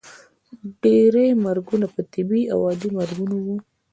ډیری 0.81 1.27
مرګونه 1.45 1.85
به 1.93 2.01
طبیعي 2.13 2.43
او 2.53 2.59
عادي 2.67 2.89
مرګونه 2.97 3.35
وو. 3.43 3.55